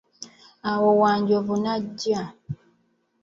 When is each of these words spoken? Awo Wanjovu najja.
Awo 0.69 0.89
Wanjovu 1.01 1.55
najja. 1.63 2.21